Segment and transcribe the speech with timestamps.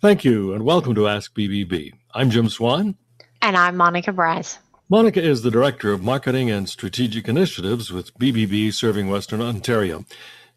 [0.00, 1.92] Thank you, and welcome to Ask BBB.
[2.14, 2.94] I'm Jim Swan.
[3.42, 4.56] And I'm Monica Braz.
[4.88, 10.06] Monica is the Director of Marketing and Strategic Initiatives with BBB serving Western Ontario.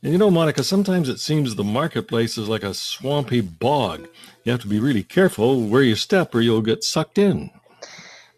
[0.01, 4.07] And you know, Monica, sometimes it seems the marketplace is like a swampy bog.
[4.45, 7.52] You have to be really careful where you step or you'll get sucked in.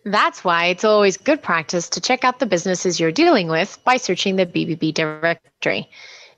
[0.06, 3.98] That's why it's always good practice to check out the businesses you're dealing with by
[3.98, 5.88] searching the BBB directory.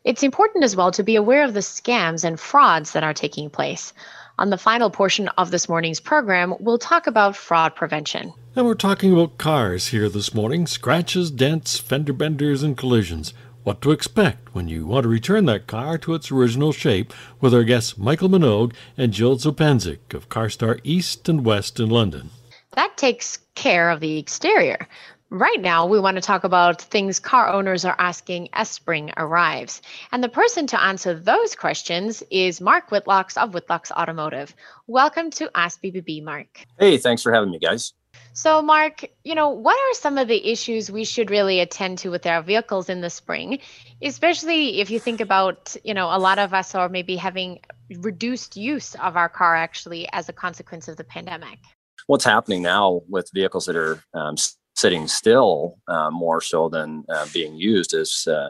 [0.03, 3.49] It's important as well to be aware of the scams and frauds that are taking
[3.49, 3.93] place.
[4.39, 8.33] On the final portion of this morning's program, we'll talk about fraud prevention.
[8.55, 13.33] And we're talking about cars here this morning scratches, dents, fender benders, and collisions.
[13.63, 17.51] What to expect when you want to return that car to its original shape with
[17.51, 22.29] our guests Michael Minogue and Jill Zopenzik of CarStar East and West in London.
[22.73, 24.87] That takes care of the exterior.
[25.29, 29.81] Right now, we want to talk about things car owners are asking as spring arrives.
[30.13, 34.55] And the person to answer those questions is Mark Whitlocks of Whitlocks Automotive.
[34.87, 36.65] Welcome to Ask BBB, Mark.
[36.79, 37.91] Hey, thanks for having me, guys.
[38.31, 42.09] So, Mark, you know, what are some of the issues we should really attend to
[42.09, 43.59] with our vehicles in the spring,
[44.01, 47.59] especially if you think about, you know, a lot of us are maybe having
[47.97, 51.59] reduced use of our car actually as a consequence of the pandemic?
[52.05, 54.37] What's happening now with vehicles that are um,
[54.77, 58.49] sitting still uh, more so than uh, being used is uh,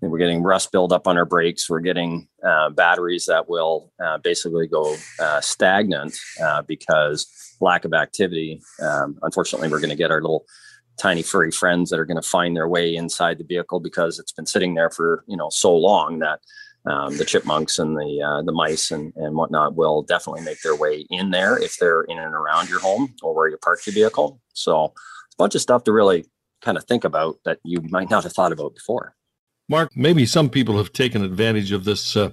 [0.00, 1.68] we're getting rust buildup on our brakes.
[1.68, 6.16] We're getting uh, batteries that will uh, basically go uh, stagnant
[6.66, 7.26] because
[7.60, 8.62] lack of activity.
[8.82, 10.46] Um, unfortunately, we're going to get our little
[10.98, 14.32] tiny furry friends that are going to find their way inside the vehicle because it's
[14.32, 16.40] been sitting there for you know so long that
[16.86, 20.76] um, the chipmunks and the uh, the mice and, and whatnot will definitely make their
[20.76, 23.92] way in there if they're in and around your home or where you park your
[23.92, 24.40] vehicle.
[24.54, 24.94] So
[25.38, 26.26] bunch of stuff to really
[26.62, 29.14] kind of think about that you might not have thought about before.
[29.68, 32.30] Mark, maybe some people have taken advantage of this uh,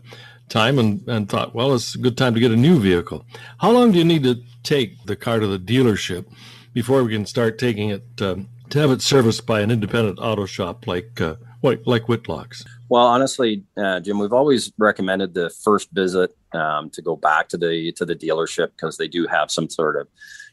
[0.50, 3.26] time and, and thought, well, it's a good time to get a new vehicle.
[3.60, 6.26] How long do you need to take the car to the dealership
[6.74, 10.46] before we can start taking it um, to have it serviced by an independent auto
[10.46, 12.66] shop like uh, like Whitlocks?
[12.90, 17.58] Well, honestly, uh, Jim, we've always recommended the first visit um, to go back to
[17.58, 20.08] the to the dealership because they do have some sort of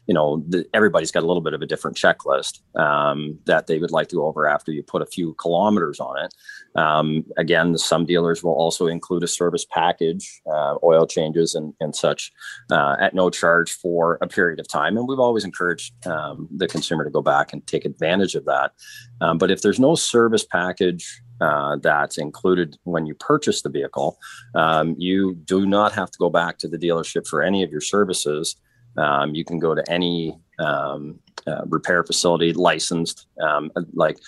[0.07, 3.79] you know, the, everybody's got a little bit of a different checklist um, that they
[3.79, 6.33] would like to go over after you put a few kilometers on it.
[6.75, 11.95] Um, again, some dealers will also include a service package, uh, oil changes and, and
[11.95, 12.31] such
[12.71, 14.97] uh, at no charge for a period of time.
[14.97, 18.71] And we've always encouraged um, the consumer to go back and take advantage of that.
[19.19, 24.17] Um, but if there's no service package uh, that's included when you purchase the vehicle,
[24.55, 27.81] um, you do not have to go back to the dealership for any of your
[27.81, 28.55] services.
[28.97, 34.19] Um, you can go to any um, uh, repair facility licensed, um, like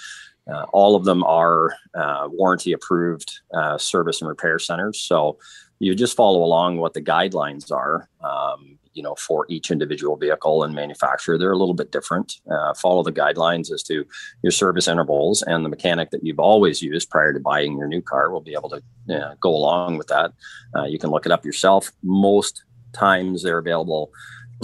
[0.52, 5.00] uh, all of them are uh, warranty approved uh, service and repair centers.
[5.00, 5.38] So
[5.80, 8.10] you just follow along what the guidelines are.
[8.22, 12.42] Um, you know, for each individual vehicle and manufacturer, they're a little bit different.
[12.52, 14.06] Uh, follow the guidelines as to
[14.44, 18.04] your service intervals, and the mechanic that you've always used prior to buying your new
[18.04, 18.84] car will be able to
[19.40, 20.32] go along with that.
[20.76, 21.92] Uh, you can look it up yourself.
[22.04, 24.12] Most times they're available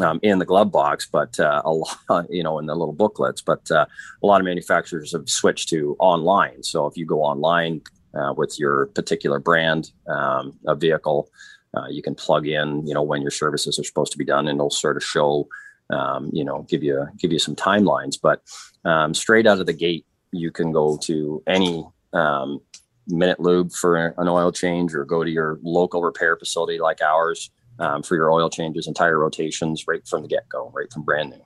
[0.01, 1.71] um, in the glove box, but uh, a
[2.09, 3.41] lot, you know, in the little booklets.
[3.41, 3.85] But uh,
[4.21, 6.63] a lot of manufacturers have switched to online.
[6.63, 7.81] So if you go online
[8.13, 11.29] uh, with your particular brand um, of vehicle,
[11.75, 14.47] uh, you can plug in, you know, when your services are supposed to be done,
[14.47, 15.47] and it'll sort of show,
[15.91, 18.17] um, you know, give you give you some timelines.
[18.21, 18.41] But
[18.85, 22.59] um, straight out of the gate, you can go to any um,
[23.07, 27.51] minute lube for an oil change, or go to your local repair facility like ours
[27.79, 31.03] um, for your oil changes and tire rotations right from the get go, right from
[31.03, 31.41] brand new.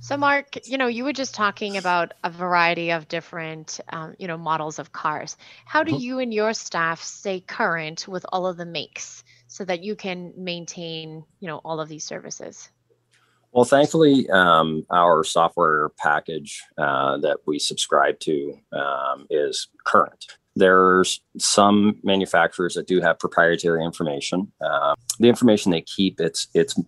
[0.00, 4.26] So, Mark, you know, you were just talking about a variety of different, um, you
[4.26, 5.36] know, models of cars.
[5.64, 6.00] How do mm-hmm.
[6.00, 10.32] you and your staff stay current with all of the makes so that you can
[10.36, 12.68] maintain, you know, all of these services?
[13.52, 20.38] Well, thankfully, um, our software package uh, that we subscribe to um, is current.
[20.54, 24.52] There's some manufacturers that do have proprietary information.
[24.60, 26.78] Uh, the information they keep, it's it's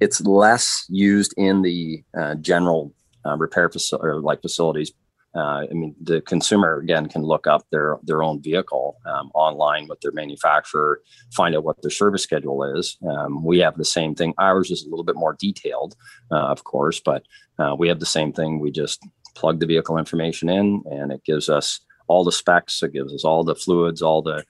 [0.00, 2.92] it's less used in the uh, general
[3.24, 4.92] uh, repair facility like facilities.
[5.34, 9.88] Uh, I mean, the consumer again can look up their their own vehicle um, online
[9.88, 11.00] with their manufacturer,
[11.34, 12.98] find out what their service schedule is.
[13.08, 14.34] Um, we have the same thing.
[14.38, 15.94] Ours is a little bit more detailed,
[16.30, 17.22] uh, of course, but
[17.58, 18.60] uh, we have the same thing.
[18.60, 19.00] We just
[19.34, 21.80] plug the vehicle information in, and it gives us
[22.12, 22.82] all the specs.
[22.82, 24.44] It gives us all the fluids, all the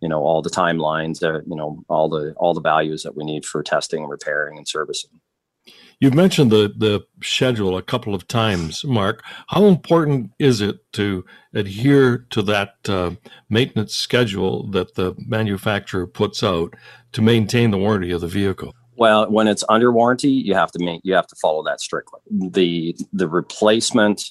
[0.00, 3.24] you know all the timelines, uh, you know all the all the values that we
[3.24, 5.20] need for testing, repairing, and servicing.
[6.00, 9.22] You've mentioned the the schedule a couple of times, Mark.
[9.48, 11.24] How important is it to
[11.54, 13.12] adhere to that uh,
[13.48, 16.74] maintenance schedule that the manufacturer puts out
[17.12, 18.74] to maintain the warranty of the vehicle?
[18.96, 22.20] Well, when it's under warranty, you have to make you have to follow that strictly.
[22.30, 24.28] The the replacement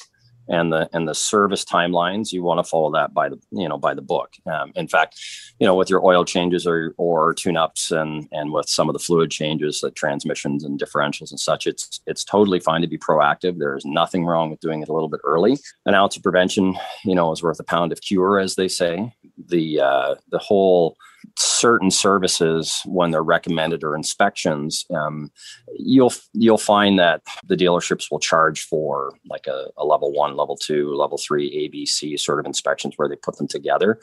[0.48, 3.78] and the and the service timelines you want to follow that by the you know
[3.78, 4.34] by the book.
[4.52, 5.20] Um, in fact
[5.60, 8.94] you know with your oil changes or or tune ups and and with some of
[8.94, 12.98] the fluid changes like transmissions and differentials and such it's it's totally fine to be
[12.98, 13.58] proactive.
[13.58, 15.58] There's nothing wrong with doing it a little bit early.
[15.86, 19.14] An ounce of prevention you know is worth a pound of cure as they say.
[19.48, 20.98] The uh, the whole
[21.38, 25.32] certain services when they're recommended or inspections um,
[25.78, 30.58] you'll you'll find that the dealerships will charge for like a, a, level one level
[30.58, 34.00] two level three abc sort of inspections where they put them together.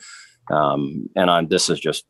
[0.51, 2.05] Um, and on this is just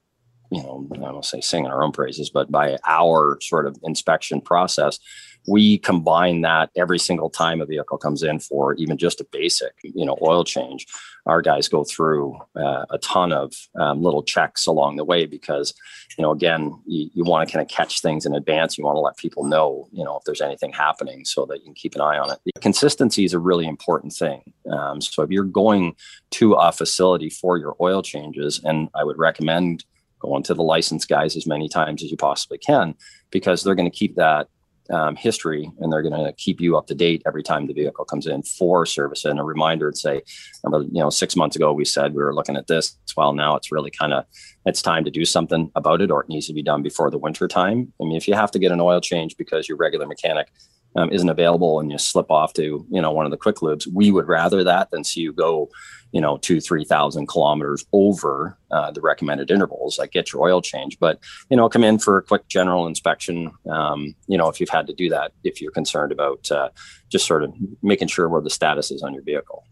[0.52, 4.42] you know i don't say singing our own praises but by our sort of inspection
[4.42, 5.00] process
[5.48, 9.74] we combine that every single time a vehicle comes in for even just a basic
[9.84, 10.86] you know oil change
[11.26, 15.74] our guys go through uh, a ton of um, little checks along the way because
[16.18, 18.78] you know again you, you want to kind of catch things in advance.
[18.78, 21.66] You want to let people know you know if there's anything happening so that you
[21.66, 22.40] can keep an eye on it.
[22.46, 24.54] The consistency is a really important thing.
[24.72, 25.96] Um, so if you're going
[26.32, 29.84] to a facility for your oil changes and i would recommend
[30.20, 32.94] going to the licensed guys as many times as you possibly can
[33.32, 34.48] because they're going to keep that
[34.92, 38.06] um, history and they're going to keep you up to date every time the vehicle
[38.06, 39.26] comes in for service.
[39.26, 40.22] And a reminder and say
[40.64, 42.98] remember you know six months ago we said we were looking at this.
[43.16, 44.26] Well now it's really kind of
[44.66, 47.18] it's time to do something about it or it needs to be done before the
[47.18, 47.94] winter time.
[48.02, 50.50] I mean if you have to get an oil change because your regular mechanic
[50.96, 53.88] um, isn't available and you slip off to you know one of the quick lubes
[53.94, 55.70] we would rather that than see you go
[56.12, 60.62] you know two three thousand kilometers over uh, the recommended intervals like get your oil
[60.62, 61.20] change but
[61.50, 64.88] you know come in for a quick general inspection um, you know if you've had
[64.88, 66.70] to do that if you're concerned about uh,
[67.10, 69.64] just sort of making sure where the status is on your vehicle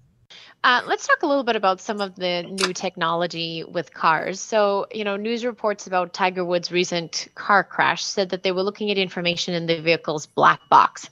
[0.67, 4.41] uh, let's talk a little bit about some of the new technology with cars.
[4.41, 8.63] So, you know, news reports about Tiger Woods' recent car crash said that they were
[8.63, 11.09] looking at information in the vehicle's black box.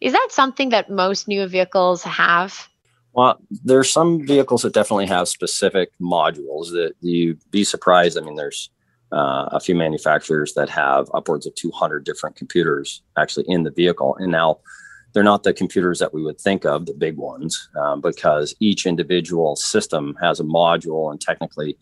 [0.00, 2.68] Is that something that most new vehicles have?
[3.12, 8.18] Well, there's some vehicles that definitely have specific modules that you'd be surprised.
[8.18, 8.70] I mean, there's
[9.12, 14.16] uh, a few manufacturers that have upwards of 200 different computers actually in the vehicle.
[14.16, 14.58] And now
[15.16, 18.84] they're not the computers that we would think of, the big ones, um, because each
[18.84, 21.78] individual system has a module, and technically,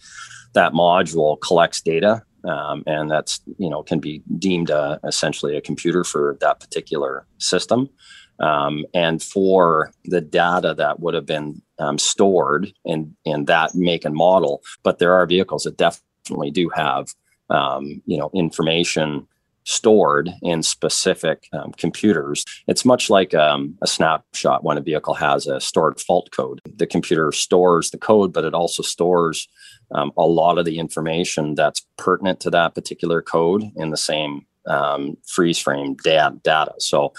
[0.53, 5.61] that module collects data, um, and that's you know can be deemed a, essentially a
[5.61, 7.91] computer for that particular system.
[8.39, 14.05] Um, and for the data that would have been um, stored in in that make
[14.05, 14.63] and model.
[14.85, 17.09] But there are vehicles that definitely do have
[17.51, 19.27] um, you know information
[19.65, 22.45] stored in specific um, computers.
[22.69, 26.61] It's much like um, a snapshot when a vehicle has a stored fault code.
[26.77, 29.49] The computer stores the code, but it also stores
[29.95, 34.47] um, a lot of the information that's pertinent to that particular code in the same
[34.67, 36.73] um, freeze frame data.
[36.79, 37.13] So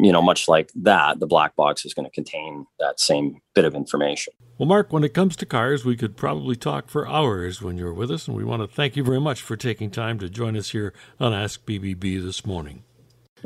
[0.00, 3.64] you know, much like that, the black box is going to contain that same bit
[3.64, 4.32] of information.
[4.56, 7.92] Well, Mark, when it comes to cars, we could probably talk for hours when you're
[7.92, 10.56] with us, and we want to thank you very much for taking time to join
[10.56, 12.84] us here on Ask BBB this morning.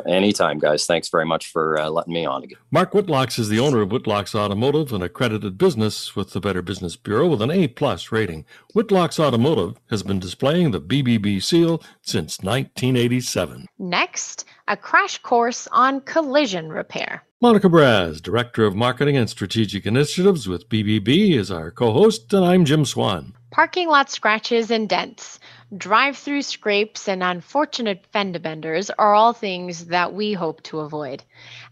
[0.06, 0.86] Anytime, guys.
[0.86, 2.58] Thanks very much for uh, letting me on again.
[2.70, 6.96] Mark Whitlocks is the owner of Whitlocks Automotive, an accredited business with the Better Business
[6.96, 8.44] Bureau with an A plus rating.
[8.74, 13.66] Whitlocks Automotive has been displaying the BBB seal since 1987.
[13.78, 17.22] Next, a crash course on collision repair.
[17.42, 22.42] Monica Braz, Director of Marketing and Strategic Initiatives with BBB, is our co host, and
[22.42, 23.34] I'm Jim Swan.
[23.50, 25.38] Parking lot scratches and dents.
[25.76, 31.22] Drive through scrapes and unfortunate fender benders are all things that we hope to avoid.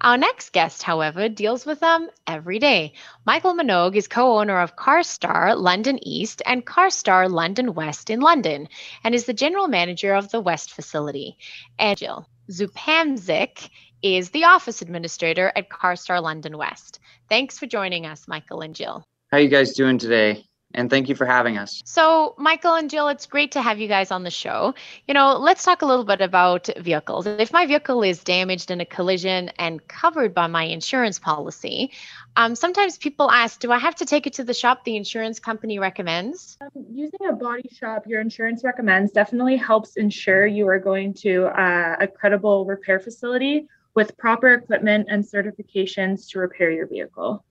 [0.02, 2.92] Our next guest, however, deals with them every day.
[3.24, 8.68] Michael Minogue is co owner of CarStar London East and CarStar London West in London
[9.02, 11.38] and is the general manager of the West facility.
[11.78, 13.70] And Jill Zupamzik
[14.02, 17.00] is the office administrator at CarStar London West.
[17.28, 19.04] Thanks for joining us, Michael and Jill.
[19.30, 20.44] How are you guys doing today?
[20.74, 21.82] And thank you for having us.
[21.84, 24.74] So, Michael and Jill, it's great to have you guys on the show.
[25.08, 27.26] You know, let's talk a little bit about vehicles.
[27.26, 31.90] If my vehicle is damaged in a collision and covered by my insurance policy,
[32.36, 35.40] um, sometimes people ask, do I have to take it to the shop the insurance
[35.40, 36.56] company recommends?
[36.60, 41.46] Um, using a body shop your insurance recommends definitely helps ensure you are going to
[41.46, 47.44] uh, a credible repair facility with proper equipment and certifications to repair your vehicle.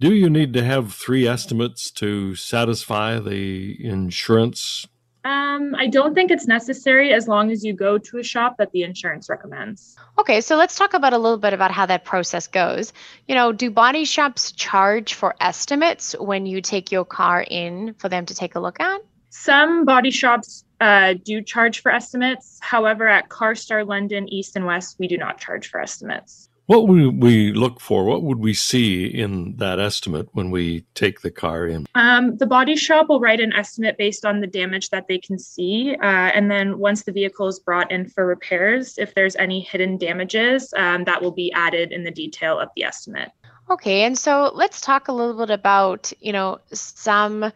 [0.00, 4.86] Do you need to have three estimates to satisfy the insurance?
[5.24, 8.70] Um, I don't think it's necessary as long as you go to a shop that
[8.70, 9.96] the insurance recommends.
[10.16, 12.92] Okay, so let's talk about a little bit about how that process goes.
[13.26, 18.08] You know, do body shops charge for estimates when you take your car in for
[18.08, 19.00] them to take a look at?
[19.30, 22.60] Some body shops uh, do charge for estimates.
[22.62, 26.48] However, at CarStar London East and West, we do not charge for estimates.
[26.68, 28.04] What would we look for?
[28.04, 31.86] What would we see in that estimate when we take the car in?
[31.94, 35.38] Um, the body shop will write an estimate based on the damage that they can
[35.38, 35.96] see.
[36.02, 39.96] Uh, and then once the vehicle is brought in for repairs, if there's any hidden
[39.96, 43.30] damages, um, that will be added in the detail of the estimate.
[43.70, 47.50] Okay, and so let's talk a little bit about, you know, some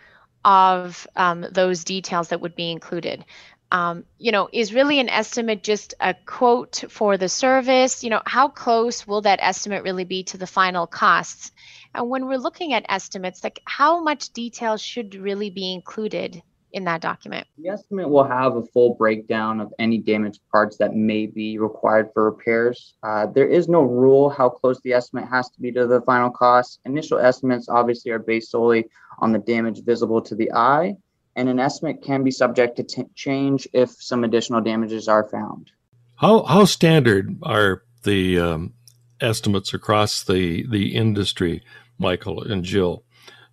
[0.46, 3.26] of um, those details that would be included
[3.72, 8.04] um, you know, is really an estimate just a quote for the service?
[8.04, 11.52] You know, how close will that estimate really be to the final costs?
[11.94, 16.84] And when we're looking at estimates, like how much detail should really be included in
[16.84, 17.46] that document?
[17.56, 22.10] The estimate will have a full breakdown of any damaged parts that may be required
[22.12, 22.94] for repairs.
[23.02, 26.30] Uh, there is no rule how close the estimate has to be to the final
[26.30, 26.78] cost.
[26.84, 28.84] Initial estimates obviously are based solely
[29.20, 30.94] on the damage visible to the eye
[31.36, 35.70] and an estimate can be subject to t- change if some additional damages are found.
[36.16, 38.74] How how standard are the um,
[39.20, 41.62] estimates across the the industry,
[41.98, 43.04] Michael and Jill?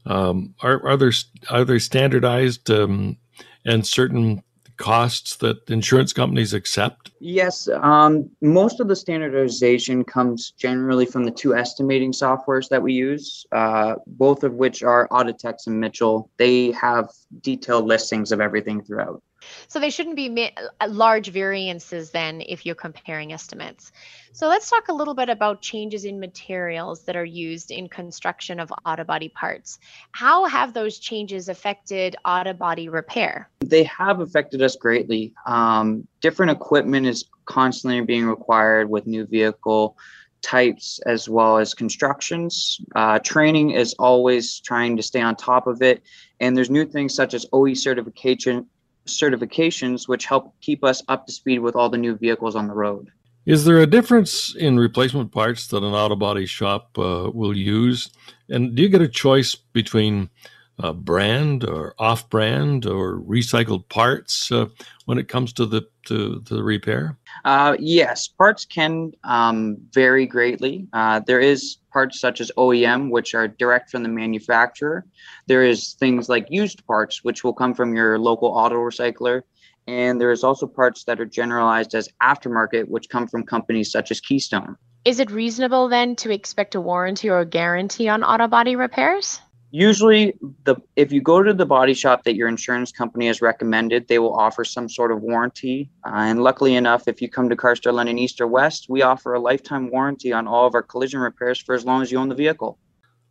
[0.06, 1.14] Um, are are there
[1.50, 3.18] are they standardized um,
[3.66, 4.44] and certain
[4.80, 7.12] costs that insurance companies accept?
[7.20, 12.94] Yes, um, most of the standardization comes generally from the two estimating softwares that we
[12.94, 16.32] use, uh, both of which are Audatex and Mitchell.
[16.38, 17.10] They have
[17.42, 19.22] detailed listings of everything throughout.
[19.68, 23.92] So they shouldn't be uh, large variances then if you're comparing estimates.
[24.32, 28.60] So let's talk a little bit about changes in materials that are used in construction
[28.60, 29.80] of auto body parts.
[30.12, 33.50] How have those changes affected auto body repair?
[33.60, 35.34] They have affected us greatly.
[35.46, 39.98] Um, different equipment is constantly being required with new vehicle
[40.42, 42.80] types as well as constructions.
[42.96, 46.02] Uh, training is always trying to stay on top of it.
[46.40, 48.68] And there's new things such as OE certification
[49.10, 52.74] certifications, which help keep us up to speed with all the new vehicles on the
[52.74, 53.12] road.
[53.46, 58.12] Is there a difference in replacement parts that an auto body shop uh, will use?
[58.50, 60.30] And do you get a choice between
[60.78, 64.68] uh, brand or off brand or recycled parts uh,
[65.06, 67.18] when it comes to the to, to the repair?
[67.46, 70.88] Uh, yes, parts can um, vary greatly.
[70.94, 75.06] Uh, there is parts such as OEM, which are direct from the manufacturer.
[75.48, 79.42] There is things like used parts, which will come from your local auto recycler.
[79.88, 84.12] And there is also parts that are generalized as aftermarket, which come from companies such
[84.12, 84.78] as Keystone.
[85.06, 89.40] Is it reasonable then to expect a warranty or a guarantee on auto body repairs?
[89.72, 90.34] Usually
[90.64, 94.20] the if you go to the body shop that your insurance company has recommended they
[94.20, 95.90] will offer some sort of warranty.
[96.06, 99.34] Uh, and luckily enough if you come to carstar london east or west we offer
[99.34, 102.30] a lifetime warranty on all of our collision repairs for as long as you own
[102.30, 102.78] the vehicle.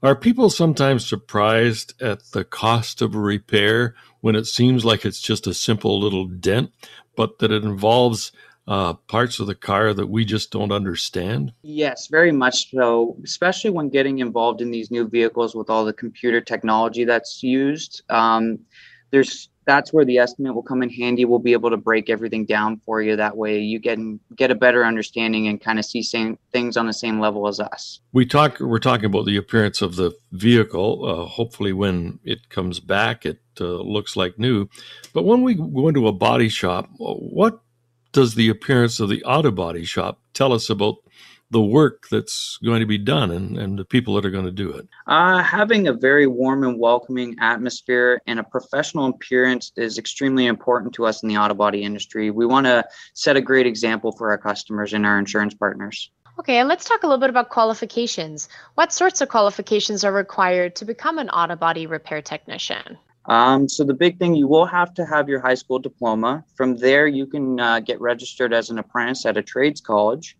[0.00, 5.20] Are people sometimes surprised at the cost of a repair when it seems like it's
[5.20, 6.70] just a simple little dent
[7.16, 8.30] but that it involves
[8.68, 11.52] uh, parts of the car that we just don't understand?
[11.62, 15.94] Yes, very much so, especially when getting involved in these new vehicles with all the
[15.94, 18.02] computer technology that's used.
[18.10, 18.58] Um,
[19.10, 21.26] there's that's where the estimate will come in handy.
[21.26, 23.16] We'll be able to break everything down for you.
[23.16, 26.86] That way, you can get a better understanding and kind of see same things on
[26.86, 28.00] the same level as us.
[28.12, 28.60] We talk.
[28.60, 31.06] We're talking about the appearance of the vehicle.
[31.06, 34.68] Uh, hopefully, when it comes back, it uh, looks like new.
[35.14, 37.60] But when we go into a body shop, what
[38.12, 40.96] does the appearance of the auto body shop tell us about
[41.50, 44.50] the work that's going to be done and, and the people that are going to
[44.50, 44.86] do it?
[45.06, 50.92] Uh, having a very warm and welcoming atmosphere and a professional appearance is extremely important
[50.94, 52.30] to us in the auto body industry.
[52.30, 52.84] We want to
[53.14, 56.10] set a great example for our customers and our insurance partners.
[56.38, 58.48] Okay, and let's talk a little bit about qualifications.
[58.74, 62.96] What sorts of qualifications are required to become an auto body repair technician?
[63.28, 66.44] Um, so the big thing, you will have to have your high school diploma.
[66.56, 70.36] From there, you can uh, get registered as an apprentice at a trades college.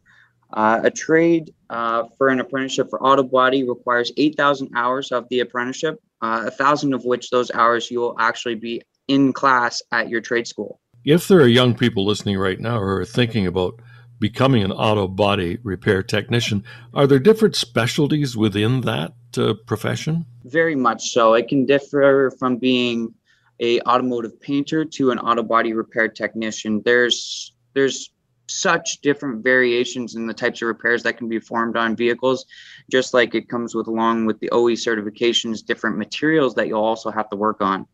[0.55, 5.41] Uh, a trade uh, for an apprenticeship for auto body requires 8,000 hours of the
[5.41, 10.09] apprenticeship, uh, a thousand of which those hours you will actually be in class at
[10.09, 10.81] your trade school.
[11.05, 13.81] If there are young people listening right now who are thinking about
[14.19, 20.27] becoming an auto body repair technician, are there different specialties within that uh, profession?
[20.45, 21.35] Very much so.
[21.35, 23.15] It can differ from being
[23.61, 26.83] a automotive painter to an auto body repair technician.
[26.85, 28.11] There's there's
[28.51, 32.47] such different variations in the types of repairs that can be performed on vehicles,
[32.91, 37.11] just like it comes with along with the OE certifications, different materials that you'll also
[37.11, 37.87] have to work on.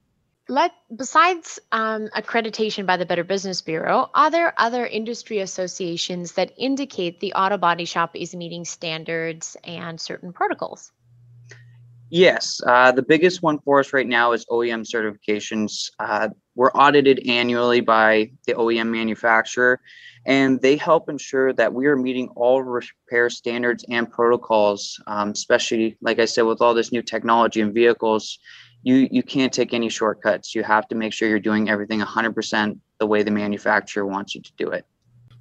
[0.49, 6.53] Let besides um, accreditation by the Better Business Bureau, are there other industry associations that
[6.59, 10.93] indicate the auto body shop is meeting standards and certain protocols?
[12.11, 15.91] Yes, uh, the biggest one for us right now is OEM certifications.
[15.99, 19.81] Uh, we're audited annually by the OEM manufacturer,
[20.27, 25.01] and they help ensure that we are meeting all repair standards and protocols.
[25.07, 28.39] Um, especially, like I said, with all this new technology and vehicles,
[28.85, 30.55] you you can't take any shortcuts.
[30.55, 34.43] You have to make sure you're doing everything 100% the way the manufacturer wants you
[34.43, 34.87] to do it.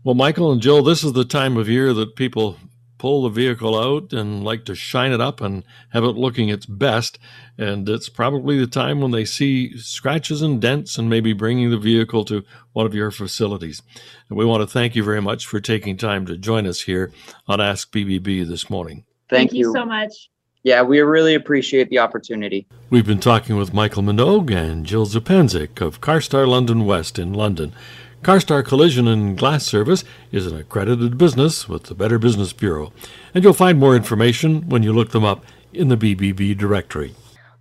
[0.03, 2.57] Well, Michael and Jill, this is the time of year that people
[2.97, 6.65] pull the vehicle out and like to shine it up and have it looking its
[6.65, 7.19] best.
[7.57, 11.77] And it's probably the time when they see scratches and dents and maybe bringing the
[11.77, 13.81] vehicle to one of your facilities.
[14.29, 17.11] And we want to thank you very much for taking time to join us here
[17.45, 19.03] on Ask BBB this morning.
[19.29, 20.29] Thank, Thank you so much.
[20.63, 22.65] Yeah, we really appreciate the opportunity.
[22.89, 27.73] We've been talking with Michael Minogue and Jill Zupenzik of CarStar London West in London.
[28.21, 32.93] CarStar Collision and Glass Service is an accredited business with the Better Business Bureau,
[33.33, 35.43] and you'll find more information when you look them up
[35.73, 37.13] in the BBB directory.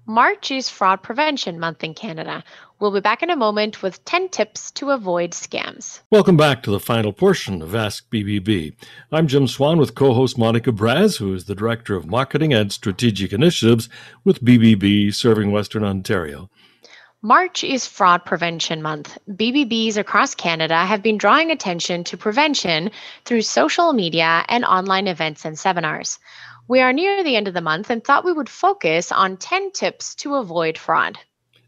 [0.07, 2.43] March is Fraud Prevention Month in Canada.
[2.81, 6.01] We'll be back in a moment with 10 tips to avoid scams.
[6.11, 8.75] Welcome back to the final portion of Ask BBB.
[9.13, 12.73] I'm Jim Swan with co host Monica Braz, who is the Director of Marketing and
[12.73, 13.89] Strategic Initiatives
[14.25, 16.51] with BBB serving Western Ontario.
[17.25, 19.17] March is Fraud Prevention Month.
[19.31, 22.91] BBBs across Canada have been drawing attention to prevention
[23.25, 26.19] through social media and online events and seminars.
[26.69, 29.73] We are near the end of the month and thought we would focus on 10
[29.73, 31.19] tips to avoid fraud.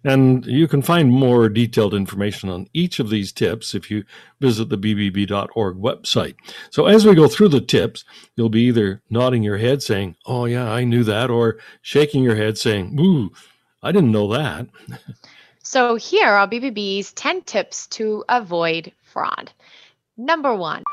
[0.07, 4.05] And you can find more detailed information on each of these tips if you
[4.39, 6.35] visit the bbb.org website.
[6.71, 8.05] So as we go through the tips,
[8.37, 12.37] you'll be either nodding your head saying, Oh, yeah, I knew that, or shaking your
[12.37, 13.31] head saying, Ooh,
[13.83, 14.69] I didn't know that.
[15.67, 19.51] So here are BBB's 10 tips to avoid fraud.
[20.19, 20.85] Number one,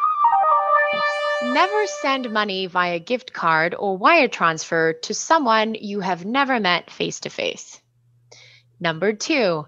[1.43, 6.91] never send money via gift card or wire transfer to someone you have never met
[6.91, 7.81] face to face.
[8.79, 9.65] Number two,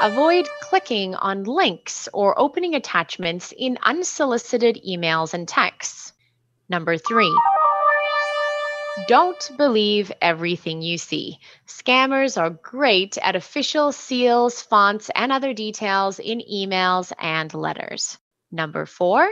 [0.00, 6.12] avoid clicking on links or opening attachments in unsolicited emails and texts.
[6.68, 7.34] Number three,
[9.08, 11.38] don't believe everything you see.
[11.66, 18.16] Scammers are great at official seals, fonts, and other details in emails and letters.
[18.52, 19.28] Number four,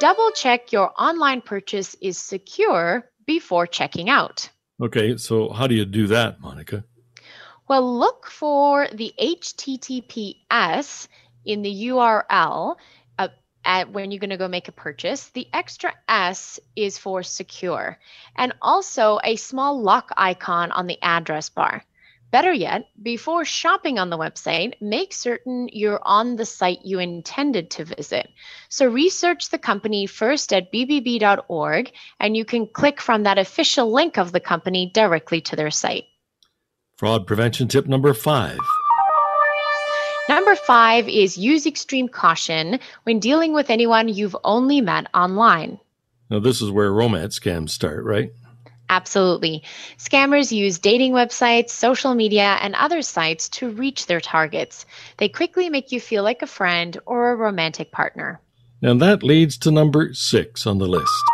[0.00, 4.48] double check your online purchase is secure before checking out.
[4.82, 6.84] Okay, so how do you do that, Monica?
[7.68, 11.08] Well, look for the HTTPS
[11.44, 12.76] in the URL
[13.18, 13.28] uh,
[13.64, 15.28] at when you're going to go make a purchase.
[15.28, 17.98] The extra S is for secure,
[18.36, 21.84] and also a small lock icon on the address bar.
[22.32, 27.70] Better yet, before shopping on the website, make certain you're on the site you intended
[27.72, 28.26] to visit.
[28.70, 34.16] So research the company first at bbb.org, and you can click from that official link
[34.16, 36.04] of the company directly to their site.
[36.96, 38.58] Fraud prevention tip number five.
[40.30, 45.78] Number five is use extreme caution when dealing with anyone you've only met online.
[46.30, 48.32] Now, this is where romance scams start, right?
[48.92, 49.62] Absolutely.
[49.96, 54.84] Scammers use dating websites, social media, and other sites to reach their targets.
[55.16, 58.38] They quickly make you feel like a friend or a romantic partner.
[58.82, 61.24] And that leads to number six on the list.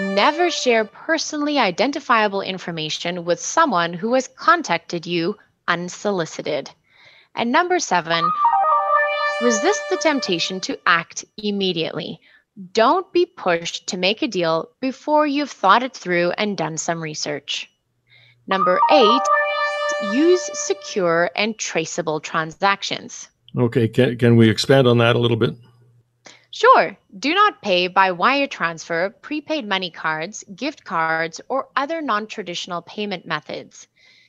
[0.00, 5.36] Never share personally identifiable information with someone who has contacted you
[5.68, 6.68] unsolicited.
[7.36, 8.28] And number seven,
[9.40, 12.18] resist the temptation to act immediately.
[12.72, 17.02] Don't be pushed to make a deal before you've thought it through and done some
[17.02, 17.68] research.
[18.46, 19.22] Number eight,
[20.12, 23.28] use secure and traceable transactions.
[23.56, 25.54] Okay, can, can we expand on that a little bit?
[26.52, 26.96] Sure.
[27.18, 32.82] Do not pay by wire transfer, prepaid money cards, gift cards, or other non traditional
[32.82, 33.88] payment methods.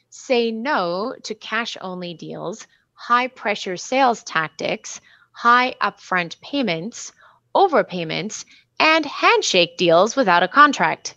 [0.10, 5.00] Say no to cash only deals high pressure sales tactics,
[5.32, 7.12] high upfront payments,
[7.56, 8.46] overpayments,
[8.80, 11.16] and handshake deals without a contract.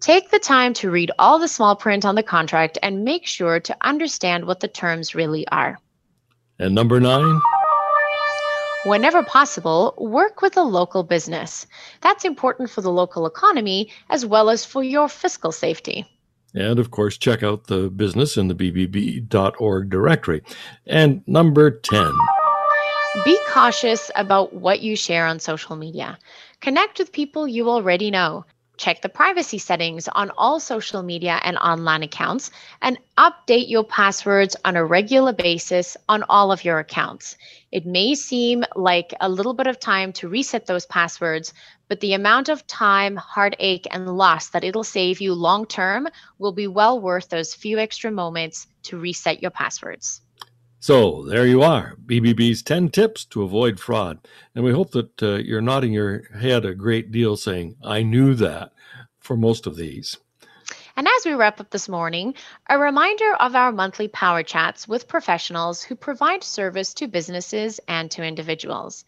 [0.00, 3.60] Take the time to read all the small print on the contract and make sure
[3.60, 5.78] to understand what the terms really are.
[6.58, 7.40] And number nine?
[8.84, 11.66] Whenever possible, work with a local business.
[12.02, 16.06] That's important for the local economy as well as for your fiscal safety.
[16.54, 20.42] And of course, check out the business in the bbb.org directory.
[20.86, 22.12] And number 10.
[23.22, 26.18] Be cautious about what you share on social media.
[26.60, 28.44] Connect with people you already know.
[28.76, 32.50] Check the privacy settings on all social media and online accounts
[32.82, 37.36] and update your passwords on a regular basis on all of your accounts.
[37.70, 41.54] It may seem like a little bit of time to reset those passwords,
[41.88, 46.08] but the amount of time, heartache, and loss that it'll save you long term
[46.40, 50.20] will be well worth those few extra moments to reset your passwords.
[50.84, 54.18] So there you are, BBB's 10 tips to avoid fraud.
[54.54, 58.34] And we hope that uh, you're nodding your head a great deal saying, I knew
[58.34, 58.74] that
[59.18, 60.18] for most of these.
[60.94, 62.34] And as we wrap up this morning,
[62.68, 68.10] a reminder of our monthly power chats with professionals who provide service to businesses and
[68.10, 69.06] to individuals.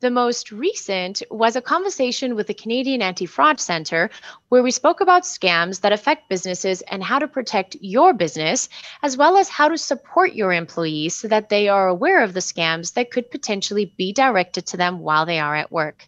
[0.00, 4.10] The most recent was a conversation with the Canadian Anti Fraud Centre,
[4.48, 8.68] where we spoke about scams that affect businesses and how to protect your business,
[9.02, 12.38] as well as how to support your employees so that they are aware of the
[12.38, 16.06] scams that could potentially be directed to them while they are at work.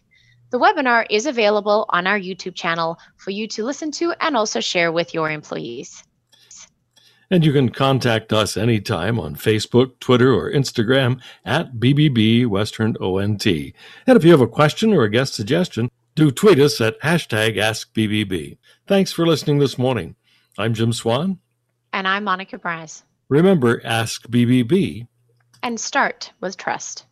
[0.51, 4.61] The webinar is available on our YouTube channel for you to listen to and also
[4.61, 6.01] share with your employees.
[7.31, 13.45] And you can contact us anytime on Facebook, Twitter, or Instagram at BBB Western ONT.
[13.45, 13.73] And
[14.05, 18.57] if you have a question or a guest suggestion, do tweet us at hashtag AskBBB.
[18.85, 20.15] Thanks for listening this morning.
[20.57, 21.39] I'm Jim Swan.
[21.93, 23.05] And I'm Monica Bryce.
[23.29, 25.07] Remember, ask BBB.
[25.63, 27.05] And start with trust.